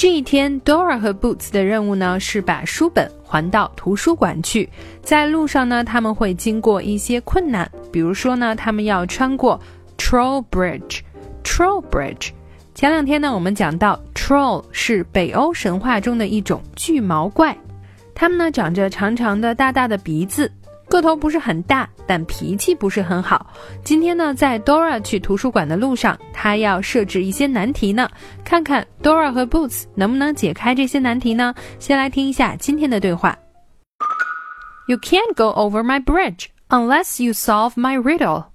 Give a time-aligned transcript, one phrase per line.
[0.00, 4.66] 这一天，Dora 和 Boots 的任务呢是把书本还到图书馆去。
[5.02, 9.60] 在路上呢，他们会经过一些困难，比如说呢，他们要穿过
[9.98, 11.00] Troll Bridge。
[11.44, 12.30] Troll Bridge。
[12.74, 17.54] 前两天呢，我们讲到 Troll 是北欧神话中的一种巨毛怪，
[18.14, 20.50] 它们呢长着长长的、大大的鼻子。
[20.90, 23.46] 个头不是很大，但脾气不是很好。
[23.84, 28.10] 今天呢，在 Dora 去图书馆的路上，她要设置一些难题呢，
[28.44, 31.54] 看看 Dora 和 Boots 能不能解开这些难题呢？
[31.78, 33.38] 先来听一下今天的对话。
[34.88, 38.46] You can't go over my bridge unless you solve my riddle。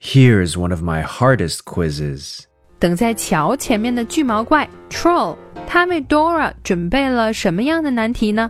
[0.00, 2.44] Here's one of my hardest quizzes.
[2.78, 8.48] 等在桥前面的巨毛怪 Troll，他为 Dora 准备了什么样的难题呢？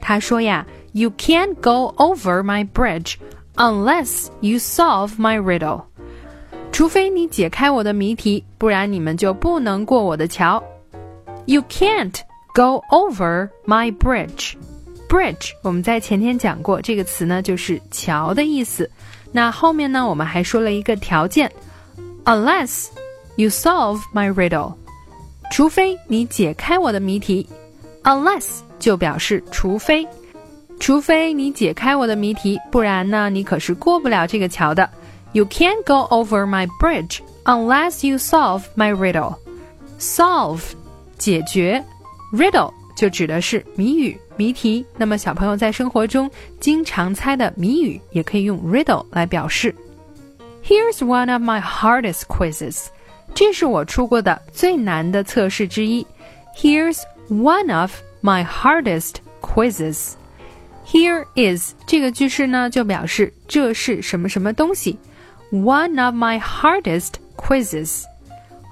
[0.00, 0.66] 他说呀。
[0.92, 3.16] You can't go over my bridge
[3.56, 5.84] unless you solve my riddle。
[6.72, 10.64] 除非你解开我的谜题，不然你们就不能过我的桥。
[11.44, 12.18] You can't
[12.54, 14.54] go over my bridge。
[15.08, 18.90] Bridge 我们在前天讲过，这个词呢就是桥的意思。
[19.30, 21.52] 那后面呢，我们还说了一个条件
[22.24, 22.88] ，unless
[23.36, 24.74] you solve my riddle。
[25.52, 27.46] 除非你解开我的谜题
[28.08, 30.08] ，unless 就表示除非。
[30.80, 34.88] 除非你解开我的谜题，不然呢，你可是过不了这个桥的。
[35.32, 39.36] You can't go over my bridge unless you solve my riddle.
[39.98, 40.62] Solve
[41.18, 41.84] 解决
[42.32, 44.86] ，riddle 就指的是谜语、谜题。
[44.96, 49.74] 那么小朋友在生活中经常猜的谜语，也可以用 riddle 来表示。
[50.64, 52.86] Here's one of my hardest quizzes.
[53.34, 56.06] 这是我出过的最难的测试之一。
[56.56, 60.14] Here's one of my hardest quizzes.
[60.86, 64.98] Here is 这个句式呢，就表示这是什么什么东西。
[65.52, 68.04] One of my hardest quizzes.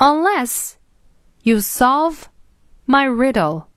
[0.00, 0.78] unless
[1.42, 2.30] you solve
[2.86, 3.68] my riddle.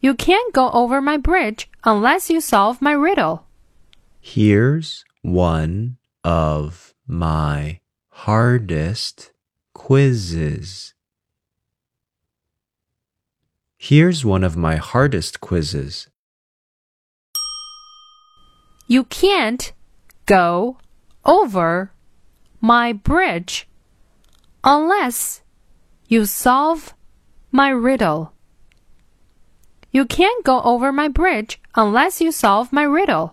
[0.00, 3.46] You can't go over my bridge unless you solve my riddle.
[4.20, 7.80] Here's one of my
[8.10, 9.30] hardest
[9.72, 10.94] quizzes.
[13.78, 16.08] Here's one of my hardest quizzes.
[18.88, 19.72] You can't
[20.26, 20.78] go
[21.24, 21.92] over
[22.60, 23.68] my bridge
[24.63, 25.41] unless
[26.07, 26.93] you solve
[27.51, 28.33] my riddle.
[29.91, 33.31] You can't go over my bridge unless you solve my riddle.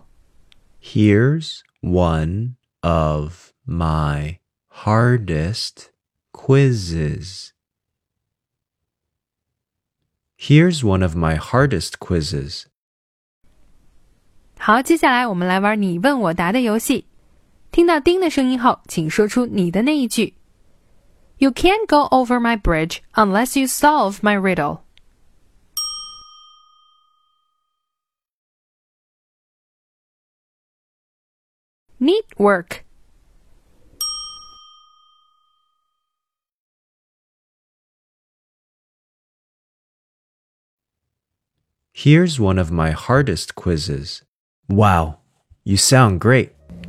[0.79, 4.39] Here's one of my
[4.69, 5.91] hardest
[6.31, 7.53] quizzes.
[10.35, 12.65] Here's one of my hardest quizzes.
[14.59, 17.05] 好，接下来我们来玩你问我答的游戏。
[17.71, 20.33] 听到叮的声音后，请说出你的那一句。
[21.42, 24.84] You can't go over my bridge unless you solve my riddle.
[31.98, 32.84] Neat work.
[41.92, 44.22] Here's one of my hardest quizzes.
[44.68, 45.18] Wow,
[45.64, 46.52] you sound great.